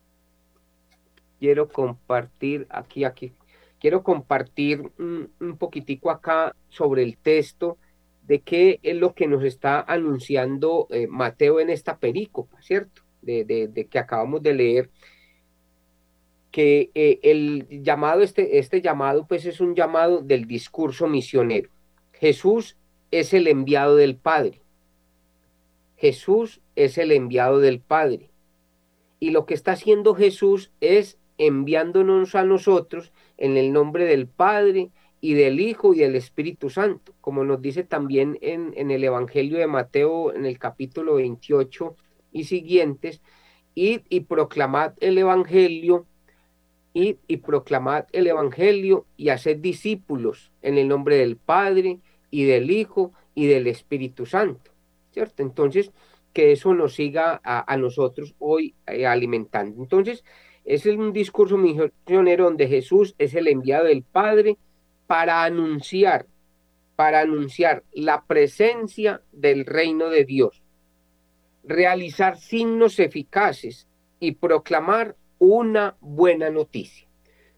[1.38, 3.32] quiero compartir aquí, aquí,
[3.78, 7.78] quiero compartir un, poquitico acá sobre el texto
[8.24, 13.02] de qué es lo que nos está anunciando eh, Mateo en esta perícopa, ¿cierto?
[13.22, 14.90] De, que acabamos de leer,
[16.50, 21.68] que eh, el llamado, este, este llamado, pues es un llamado del discurso misionero.
[22.12, 22.76] Jesús
[23.10, 24.62] es el enviado del Padre.
[25.96, 28.30] Jesús es el enviado del Padre.
[29.20, 34.90] Y lo que está haciendo Jesús es enviándonos a nosotros en el nombre del Padre
[35.20, 39.58] y del Hijo y del Espíritu Santo, como nos dice también en, en el Evangelio
[39.58, 41.96] de Mateo en el capítulo 28
[42.32, 43.20] y siguientes,
[43.74, 46.06] id y proclamad el Evangelio,
[47.26, 53.12] y proclamad el Evangelio y haced discípulos en el nombre del Padre y del Hijo
[53.34, 54.72] y del Espíritu Santo,
[55.12, 55.42] ¿cierto?
[55.42, 55.92] Entonces,
[56.32, 59.80] que eso nos siga a, nosotros hoy eh, alimentando.
[59.82, 60.24] Entonces,
[60.64, 64.56] es un discurso misionero donde Jesús es el enviado del Padre
[65.06, 66.26] para anunciar,
[66.96, 70.62] para anunciar la presencia del reino de Dios,
[71.64, 73.86] realizar signos eficaces
[74.20, 77.08] y proclamar una buena noticia.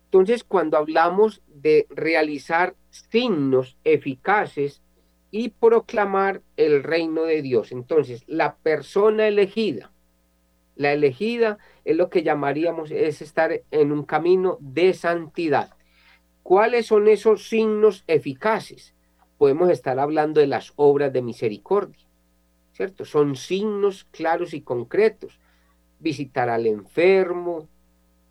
[0.05, 4.83] Entonces, cuando hablamos de realizar signos eficaces
[5.31, 9.93] y proclamar el reino de Dios, entonces la persona elegida,
[10.75, 15.75] la elegida es lo que llamaríamos, es estar en un camino de santidad.
[16.43, 18.95] ¿Cuáles son esos signos eficaces?
[19.39, 22.05] Podemos estar hablando de las obras de misericordia,
[22.73, 23.05] ¿cierto?
[23.05, 25.39] Son signos claros y concretos.
[26.01, 27.69] Visitar al enfermo,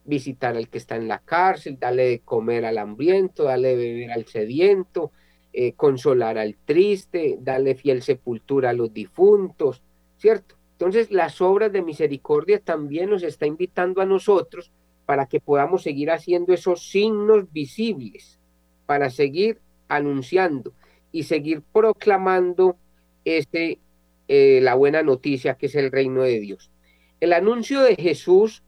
[0.05, 4.11] visitar al que está en la cárcel, darle de comer al hambriento, darle de beber
[4.11, 5.11] al sediento,
[5.53, 9.81] eh, consolar al triste, darle fiel sepultura a los difuntos,
[10.17, 10.55] ¿cierto?
[10.73, 14.71] Entonces, las obras de misericordia también nos está invitando a nosotros
[15.05, 18.39] para que podamos seguir haciendo esos signos visibles,
[18.85, 20.73] para seguir anunciando
[21.11, 22.77] y seguir proclamando
[23.25, 23.79] este,
[24.27, 26.71] eh, la buena noticia que es el reino de Dios.
[27.19, 28.63] El anuncio de Jesús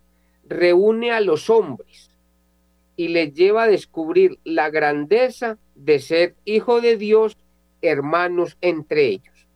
[0.48, 2.10] reúne a los hombres
[2.98, 7.38] y les lleva a descubrir la grandeza de ser hijo de Dios,
[7.82, 9.48] hermanos entre ellos.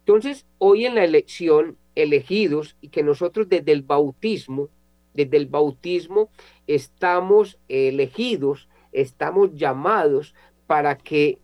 [0.00, 4.68] Entonces, hoy en la elección, elegidos y que nosotros desde el bautismo,
[5.14, 6.30] desde el bautismo
[6.66, 10.34] estamos elegidos, estamos llamados
[10.66, 11.38] para que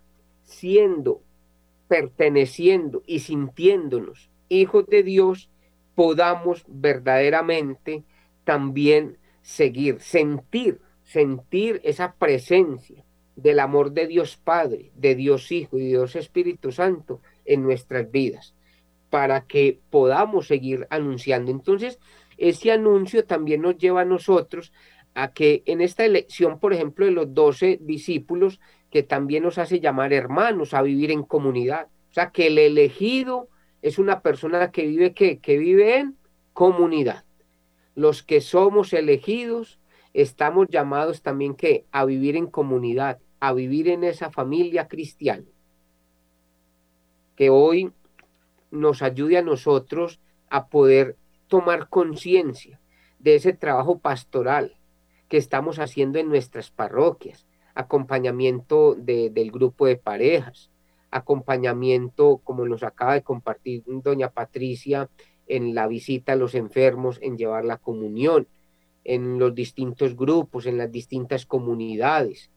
[0.44, 1.20] siendo,
[1.88, 5.50] perteneciendo y sintiéndonos hijos de Dios,
[5.96, 8.04] podamos verdaderamente
[8.44, 13.02] también seguir, sentir, sentir esa presencia
[13.34, 18.54] del amor de Dios Padre, de Dios Hijo y Dios Espíritu Santo en nuestras vidas,
[19.10, 21.50] para que podamos seguir anunciando.
[21.50, 21.98] Entonces,
[22.36, 24.72] ese anuncio también nos lleva a nosotros
[25.14, 29.80] a que en esta elección, por ejemplo, de los doce discípulos, que también nos hace
[29.80, 31.86] llamar hermanos a vivir en comunidad.
[32.10, 33.48] O sea, que el elegido
[33.86, 36.16] es una persona que vive, que, vive en
[36.52, 37.24] comunidad.
[37.94, 39.78] Los que somos elegidos
[40.12, 45.46] estamos llamados también que a vivir en comunidad, a vivir en esa familia cristiana.
[47.36, 47.92] Que hoy
[48.72, 50.18] nos ayude a nosotros
[50.50, 52.80] a poder tomar conciencia
[53.20, 54.74] de ese trabajo pastoral
[55.28, 57.46] que estamos haciendo en nuestras parroquias,
[57.76, 60.70] acompañamiento del grupo de parejas,
[61.16, 65.08] acompañamiento, como nos acaba de compartir doña Patricia,
[65.46, 68.46] en la visita a los enfermos, en llevar la comunión,
[69.04, 72.50] en los distintos grupos, en las distintas comunidades,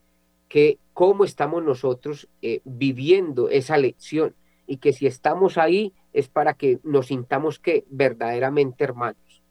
[0.48, 6.56] que cómo estamos nosotros eh, viviendo esa lección y que si estamos ahí es para
[6.56, 9.44] que nos sintamos que verdaderamente hermanos.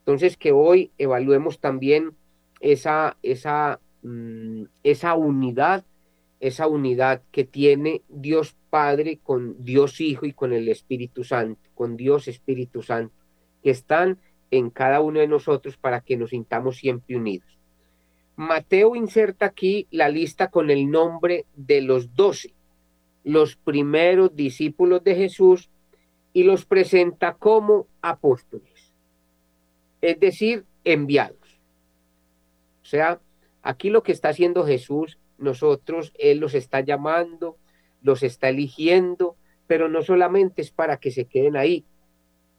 [0.00, 2.14] Entonces que hoy evaluemos también
[2.60, 5.84] esa, esa, mm, esa unidad,
[6.44, 11.96] esa unidad que tiene Dios Padre con Dios Hijo y con el Espíritu Santo, con
[11.96, 13.14] Dios Espíritu Santo,
[13.62, 14.18] que están
[14.50, 17.48] en cada uno de nosotros para que nos sintamos siempre unidos.
[18.36, 22.52] Mateo inserta aquí la lista con el nombre de los doce,
[23.22, 25.70] los primeros discípulos de Jesús,
[26.34, 28.92] y los presenta como apóstoles,
[30.02, 31.58] es decir, enviados.
[32.82, 33.18] O sea,
[33.62, 37.56] aquí lo que está haciendo Jesús, nosotros, Él los está llamando,
[38.02, 41.84] los está eligiendo, pero no solamente es para que se queden ahí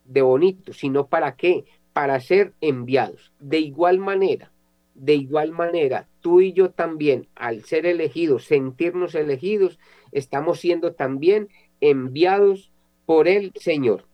[0.05, 3.31] de bonito, sino para qué, para ser enviados.
[3.39, 4.51] De igual manera,
[4.95, 9.77] de igual manera, tú y yo también, al ser elegidos, sentirnos elegidos,
[10.11, 11.49] estamos siendo también
[11.81, 12.71] enviados
[13.05, 14.05] por el Señor.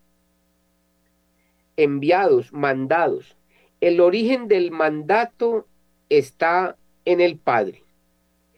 [1.78, 3.38] Enviados, mandados.
[3.80, 5.68] El origen del mandato
[6.10, 7.84] está en el Padre.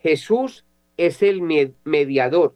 [0.03, 0.65] Jesús
[0.97, 2.55] es el mediador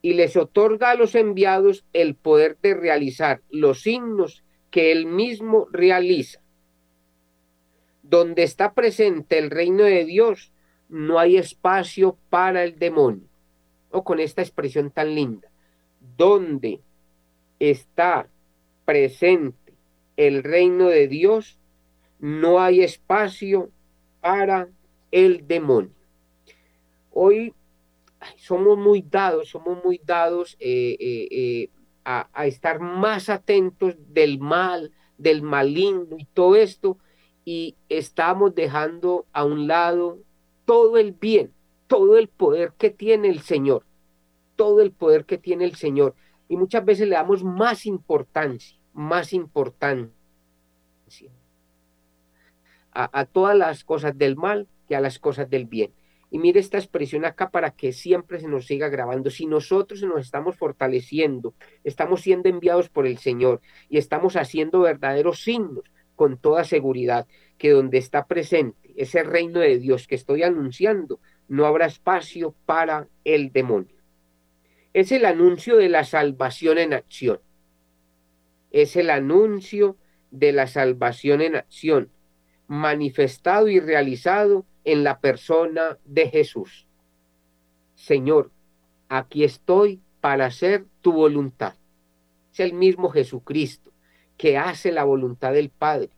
[0.00, 5.68] y les otorga a los enviados el poder de realizar los signos que él mismo
[5.70, 6.40] realiza.
[8.02, 10.50] Donde está presente el reino de Dios,
[10.88, 13.28] no hay espacio para el demonio.
[13.90, 15.50] O con esta expresión tan linda,
[16.16, 16.80] donde
[17.58, 18.28] está
[18.86, 19.74] presente
[20.16, 21.58] el reino de Dios,
[22.18, 23.70] no hay espacio
[24.22, 24.68] para
[25.10, 26.01] el demonio.
[27.12, 27.54] Hoy
[28.36, 31.70] somos muy dados, somos muy dados eh, eh, eh
[32.04, 36.98] a, estar más atentos del mal, del maligno y todo esto,
[37.44, 40.18] y estamos dejando a un lado
[40.64, 41.52] todo el bien,
[41.86, 43.84] todo el poder que tiene el Señor,
[44.56, 46.14] todo el poder que tiene el Señor.
[46.48, 50.10] Y muchas veces le damos más importancia, más importancia
[52.92, 55.92] a, a todas las cosas del mal que a las cosas del bien.
[56.32, 59.28] Y mire esta expresión acá para que siempre se nos siga grabando.
[59.28, 61.52] Si nosotros nos estamos fortaleciendo,
[61.84, 65.84] estamos siendo enviados por el Señor y estamos haciendo verdaderos signos
[66.16, 67.26] con toda seguridad
[67.58, 73.08] que donde está presente ese reino de Dios que estoy anunciando, no habrá espacio para
[73.24, 73.96] el demonio.
[74.94, 77.40] Es el anuncio de la salvación en acción.
[78.70, 79.98] Es el anuncio
[80.30, 82.10] de la salvación en acción,
[82.72, 86.86] manifestado y realizado en la persona de Jesús.
[87.94, 88.50] Señor,
[89.10, 91.74] aquí estoy para hacer tu voluntad.
[92.50, 93.92] Es el mismo Jesucristo
[94.38, 96.08] que hace la voluntad del Padre.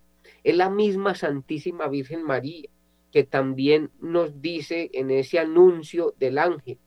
[0.45, 2.69] Es la misma Santísima Virgen María
[3.11, 6.79] que también nos dice en ese anuncio del ángel,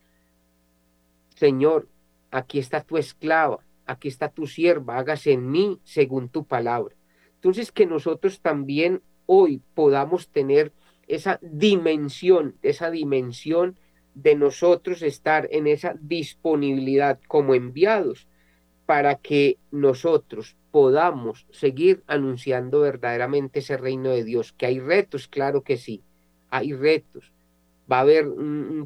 [1.35, 1.89] Señor,
[2.31, 6.95] aquí está tu esclava, aquí está tu sierva, hágase en mí según tu palabra.
[7.35, 10.73] Entonces que nosotros también hoy podamos tener
[11.07, 13.79] esa dimensión, esa dimensión
[14.15, 18.27] de nosotros estar en esa disponibilidad como enviados
[18.87, 25.61] para que nosotros podamos seguir anunciando verdaderamente ese reino de Dios, que hay retos, claro
[25.61, 26.03] que sí,
[26.49, 27.31] hay retos,
[27.91, 28.27] va a haber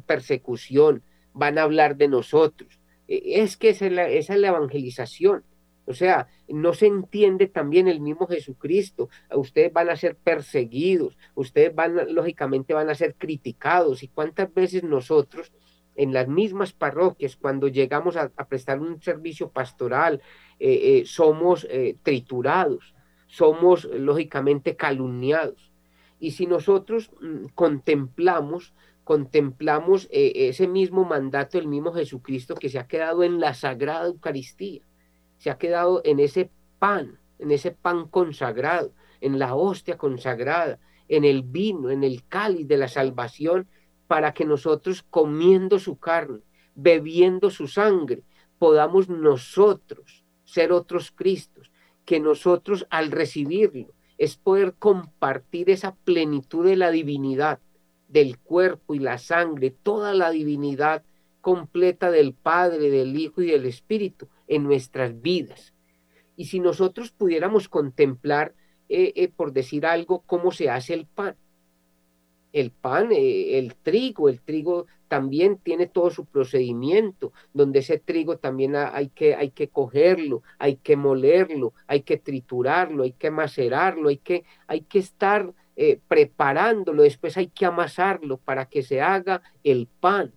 [0.06, 2.78] persecución, van a hablar de nosotros.
[3.08, 5.44] E, es que esa es la evangelización.
[5.84, 9.08] O sea, no se entiende también el mismo Jesucristo.
[9.34, 14.02] Ustedes van a ser perseguidos, ustedes van, lógicamente, van a ser criticados.
[14.02, 15.52] ¿Y cuántas veces nosotros,
[15.96, 20.22] en las mismas parroquias, cuando llegamos a, prestar un servicio pastoral,
[20.60, 22.94] eh, eh, somos eh, triturados,
[23.26, 25.72] somos, lógicamente, calumniados?
[26.20, 28.72] Y si nosotros mm, contemplamos,
[29.02, 34.82] contemplamos ese mismo mandato del mismo Jesucristo que se ha quedado en la Sagrada Eucaristía,
[35.42, 40.78] se ha quedado en ese pan, en ese pan consagrado, en la hostia consagrada,
[41.08, 43.66] en el vino, en el cáliz de la salvación,
[44.06, 46.42] para que nosotros comiendo su carne,
[46.76, 48.22] bebiendo su sangre,
[48.60, 51.72] podamos nosotros ser otros Cristos,
[52.04, 57.58] que nosotros al recibirlo es poder compartir esa plenitud de la divinidad,
[58.06, 61.02] del cuerpo y la sangre, toda la divinidad
[61.40, 65.72] completa del Padre, del Hijo y del Espíritu, en nuestras vidas.
[66.36, 68.54] Y si nosotros pudiéramos contemplar,
[68.90, 71.36] eh, eh, por decir algo, cómo se hace el pan.
[72.52, 78.36] El pan, eh, el trigo, el trigo también tiene todo su procedimiento, donde ese trigo
[78.36, 84.10] también hay que, hay que cogerlo, hay que molerlo, hay que triturarlo, hay que macerarlo,
[84.10, 85.54] hay que, hay que estar
[86.06, 90.32] preparándolo, después hay que amasarlo para que se haga el pan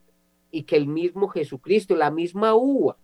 [0.50, 2.98] y que el mismo Jesucristo, la misma uva,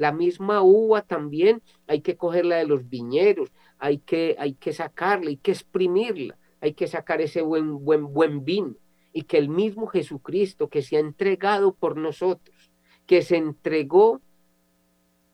[0.00, 5.28] la misma uva también hay que cogerla de los viñeros, hay que, hay que sacarla,
[5.28, 8.76] hay que exprimirla, hay que sacar ese buen, buen, buen vino.
[9.12, 12.72] Y que el mismo Jesucristo que se ha entregado por nosotros,
[13.06, 14.22] que se entregó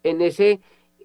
[0.02, 0.60] en ese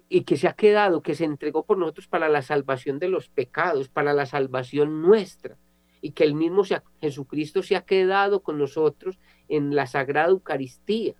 [0.08, 3.28] y que se ha quedado, que se entregó por nosotros para la salvación de los
[3.28, 5.56] pecados, para la salvación nuestra,
[6.00, 6.64] y que el mismo
[7.00, 11.14] Jesucristo se ha quedado con nosotros en la Sagrada Eucaristía,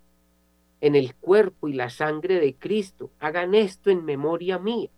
[0.83, 3.11] en el cuerpo y la sangre de Cristo.
[3.20, 4.91] Hagan esto en memoria mía.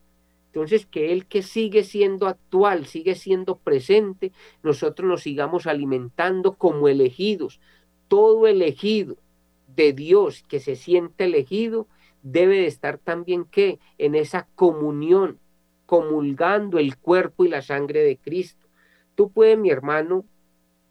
[0.46, 4.32] Entonces, que Él que sigue siendo actual, sigue siendo presente,
[4.62, 7.60] nosotros nos sigamos alimentando como elegidos.
[8.08, 9.16] Todo elegido
[9.76, 11.86] de Dios que se siente elegido
[12.22, 15.38] debe de estar también que en esa comunión,
[15.84, 18.66] comulgando el cuerpo y la sangre de Cristo.
[19.16, 20.24] Tú puedes, mi hermano,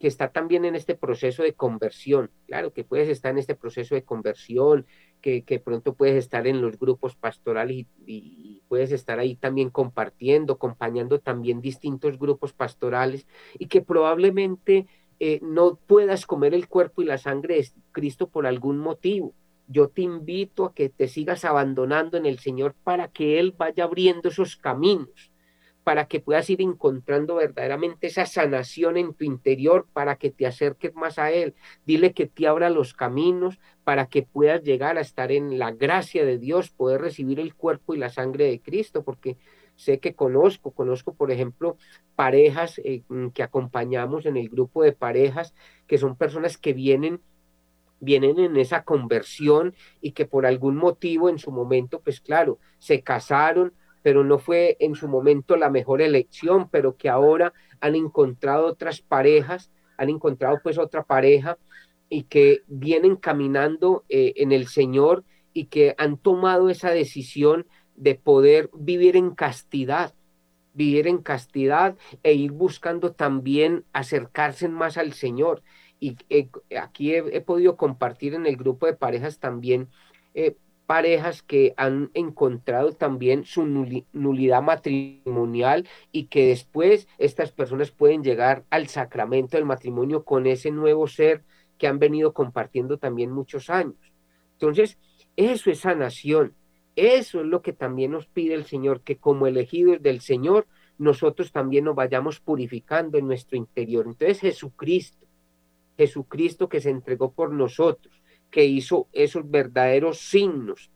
[0.04, 2.30] que está también en este proceso de conversión.
[2.46, 4.86] Claro, que puedes estar en este proceso de conversión,
[5.22, 11.22] que, pronto puedes estar en los grupos pastorales y, puedes estar ahí también compartiendo, acompañando
[11.22, 13.26] también distintos grupos pastorales
[13.58, 14.88] y que probablemente
[15.22, 19.34] eh, no puedas comer el cuerpo y la sangre de Cristo por algún motivo.
[19.70, 23.86] Yo te invito a que te sigas abandonando en el Señor para que Él vaya
[23.86, 25.32] abriendo esos caminos
[25.84, 30.96] para que puedas ir encontrando verdaderamente esa sanación en tu interior, para que te acerques
[30.96, 31.56] más a Él.
[31.86, 36.26] Dile que te abra los caminos para que puedas llegar a estar en la gracia
[36.26, 39.38] de Dios, poder recibir el cuerpo y la sangre de Cristo, porque
[39.76, 41.78] sé que conozco, conozco por ejemplo
[42.16, 45.54] parejas eh, mm, que acompañamos en el grupo de parejas,
[45.88, 47.22] que son personas que vienen
[48.00, 53.02] vienen en esa conversión y que por algún motivo en su momento, pues claro, se
[53.02, 53.74] casaron,
[54.04, 59.02] pero no fue en su momento la mejor elección, pero que ahora han encontrado otras
[59.02, 61.58] parejas, han encontrado pues otra pareja
[62.10, 65.24] y que vienen caminando eh, en el Señor
[65.54, 70.14] y que han tomado esa decisión de poder vivir en castidad,
[70.74, 75.64] vivir en castidad e ir buscando también acercarse más al Señor.
[76.00, 76.50] Y eh,
[76.80, 79.88] aquí he, podido compartir en el grupo de parejas también
[80.34, 88.24] eh, parejas que han encontrado también su nulidad matrimonial y que después estas personas pueden
[88.24, 91.44] llegar al sacramento del matrimonio con ese nuevo ser
[91.78, 93.96] que han venido compartiendo también muchos años.
[94.54, 94.98] Entonces,
[95.36, 96.54] eso es sanación.
[96.96, 100.68] Eso es lo que también nos pide el Señor, que como elegidos del Señor,
[100.98, 104.06] nosotros también nos vayamos purificando en nuestro interior.
[104.06, 105.26] Entonces, Jesucristo,
[105.98, 108.23] Jesucristo que se entregó por nosotros,
[108.54, 110.92] que hizo esos verdaderos signos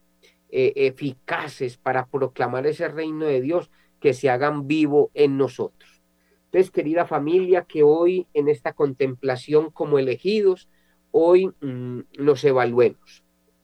[0.49, 6.03] eh, eficaces para proclamar ese reino de Dios que se hagan vivo en nosotros.
[6.45, 10.70] Entonces, querida familia, que hoy en esta contemplación como elegidos,
[11.10, 13.24] hoy mm, nos evaluemos.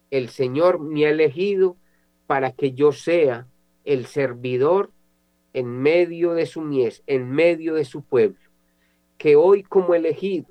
[0.10, 1.78] El Señor me ha elegido
[2.26, 3.48] para que yo sea
[3.86, 4.90] el servidor
[5.54, 8.40] en medio de su mies, en medio de su pueblo.
[9.20, 10.48] Que hoy como elegido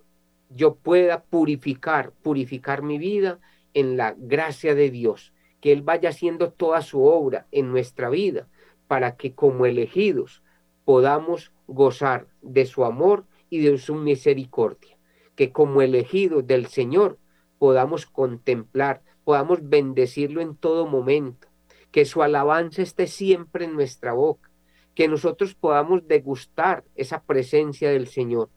[0.55, 3.41] yo pueda purificar, purificar mi vida
[3.75, 8.49] en la gracia de Dios, que Él vaya haciendo toda su obra en nuestra vida,
[8.89, 10.43] para que como elegidos
[10.85, 14.99] podamos gozar de su amor y de su misericordia.
[15.35, 17.19] que como elegidos del Señor
[17.59, 21.49] podamos contemplar, podamos bendecirlo en todo momento,
[21.91, 24.51] que su alabanza esté siempre en nuestra boca,
[24.95, 28.51] que nosotros podamos degustar esa presencia del Señor,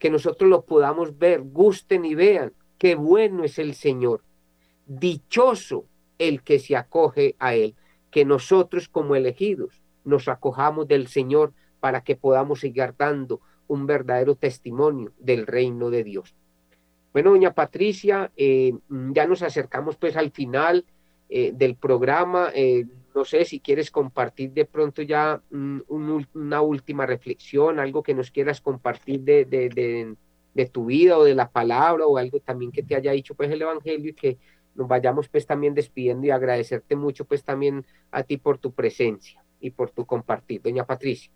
[0.00, 4.22] que nosotros lo podamos ver, gusten y vean qué bueno es el Señor,
[4.86, 5.84] dichoso
[6.18, 7.76] el que se acoge a Él,
[8.10, 14.34] que nosotros como elegidos nos acojamos del Señor para que podamos seguir dando un verdadero
[14.34, 16.34] testimonio del reino de Dios.
[17.12, 20.86] Bueno, doña Patricia, eh, ya nos acercamos pues al final
[21.28, 22.50] eh, del programa.
[22.54, 25.80] Eh, no sé si quieres compartir de pronto ya mm,
[26.34, 30.16] una última reflexión, algo que nos quieras compartir de, de,
[30.54, 33.50] de, tu vida o de la palabra o algo también que te haya dicho pues
[33.50, 34.38] el Evangelio y que
[34.74, 39.42] nos vayamos pues también despidiendo y agradecerte mucho pues también a ti por tu presencia
[39.60, 40.62] y por tu compartir.
[40.62, 41.32] Doña Patricia.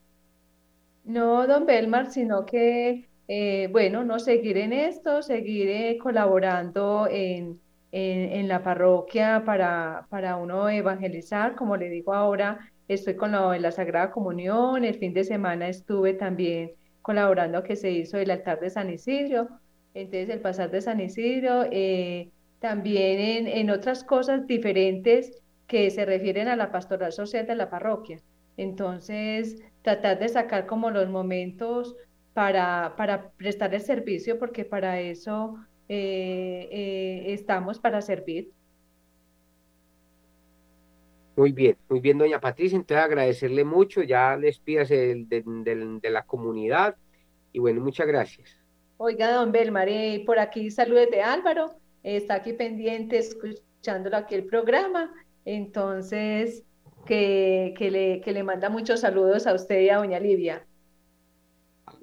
[1.05, 7.61] No, don Belmar, sino que, eh, bueno, no seguir en esto, seguir colaborando en,
[7.97, 13.71] en, la parroquia para, para uno evangelizar, como le digo ahora, estoy con en la
[13.71, 16.73] Sagrada Comunión, el fin de semana estuve también
[17.03, 19.49] colaborando que se hizo el altar de San Isidro,
[19.95, 26.05] entonces el pasar de San Isidro, eh, también en, en otras cosas diferentes que se
[26.05, 28.19] refieren a la pastoral social de la parroquia.
[28.57, 31.95] Entonces, tratar de sacar como los momentos
[32.33, 35.55] para, para prestar el servicio, porque para eso
[35.89, 38.51] eh, eh, estamos, para servir.
[41.37, 42.77] Muy bien, muy bien, doña Patricia.
[42.77, 44.03] Entonces, agradecerle mucho.
[44.03, 46.97] Ya les pidas de, de, la comunidad.
[47.53, 48.57] Y bueno, muchas gracias.
[48.97, 51.75] Oiga, don Belmar, eh, por aquí saludos de Álvaro.
[52.03, 55.13] está aquí pendiente, escuchándolo aquí el programa.
[55.45, 56.65] Entonces,
[57.05, 60.65] que, que, le, que le manda muchos saludos a usted y a doña Livia.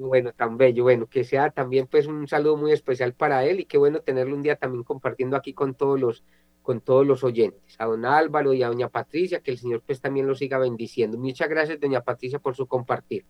[0.07, 3.65] Bueno, tan bello, bueno, que sea también pues un saludo muy especial para él y
[3.65, 6.23] qué bueno tenerlo un día también compartiendo aquí con todos los
[6.63, 9.99] con todos los oyentes, a don Álvaro y a doña Patricia, que el Señor pues
[9.99, 11.17] también los siga bendiciendo.
[11.17, 13.25] Muchas gracias, doña Patricia, por su compartir.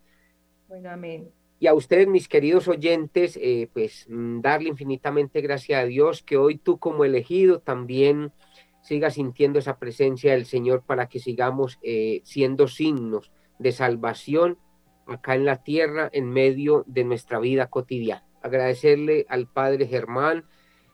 [0.67, 1.31] Bueno, amén.
[1.59, 6.35] Y a ustedes, mis queridos oyentes, eh, pues mm, darle infinitamente gracias a Dios que
[6.35, 8.33] hoy tú como elegido también
[8.81, 14.57] siga sintiendo esa presencia del Señor para que sigamos eh, siendo signos de salvación
[15.13, 18.25] acá en la tierra en medio de nuestra vida cotidiana.
[18.41, 20.45] Agradecerle al Padre Germán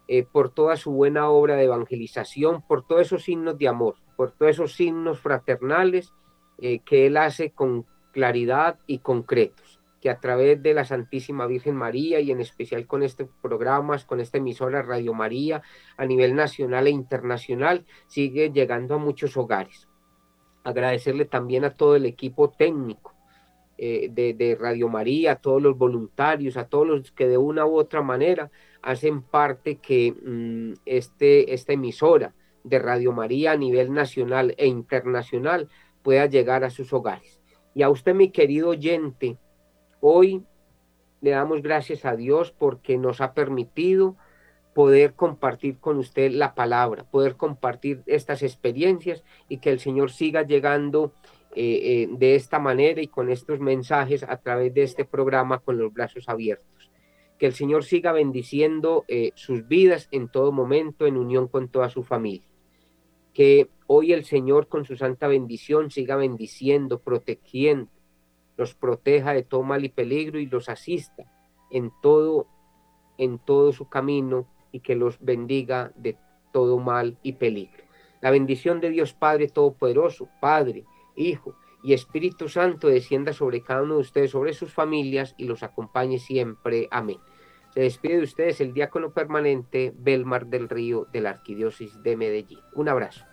[0.08, 4.32] eh, por toda su buena obra de evangelización, por todos esos signos de amor, por
[4.32, 6.14] todos esos signos fraternales
[6.60, 11.76] eh, que él hace con claridad y concretos que a través de la Santísima Virgen
[11.76, 15.64] María y en especial con estos programas, con esta emisora Radio María
[15.98, 19.88] a nivel nacional e internacional, sigue llegando a muchos hogares.
[20.64, 23.17] Agradecerle también a todo el equipo técnico
[23.78, 27.76] eh, de, Radio María, a todos los voluntarios, a todos los que de una u
[27.78, 28.50] otra manera
[28.82, 35.70] hacen parte que mm, este, esta emisora de Radio María a nivel nacional e internacional
[36.04, 37.40] pueda llegar a sus hogares.
[37.74, 39.38] Y a usted, mi querido oyente,
[40.00, 40.44] Hoy
[41.22, 44.16] le damos gracias a Dios porque nos ha permitido
[44.76, 50.44] poder compartir con usted la palabra, poder compartir estas experiencias y que el Señor siga
[50.44, 51.14] llegando
[51.60, 55.80] eh, eh, de esta manera y con estos mensajes a través de este programa con
[55.80, 56.92] los brazos abiertos.
[57.40, 61.90] Que el Señor siga bendiciendo eh, sus vidas en todo momento en unión con toda
[61.90, 62.48] su familia.
[63.34, 67.90] Que hoy el Señor con su santa bendición siga bendiciendo, protegiendo,
[68.56, 71.26] los proteja de todo mal y peligro y los asista
[71.72, 72.46] en todo,
[73.18, 76.20] en todo su camino y que los bendiga de
[76.54, 77.84] todo mal y peligro.
[78.22, 80.86] La bendición de Dios Padre Todopoderoso, Padre,
[81.18, 85.64] Hijo y Espíritu Santo descienda sobre cada uno de ustedes, sobre sus familias y los
[85.64, 86.88] acompañe siempre.
[86.92, 87.20] Amén.
[87.74, 92.60] Se despide de ustedes el diácono permanente Belmar del Río de la Arquidiócesis de Medellín.
[92.74, 93.24] Un abrazo.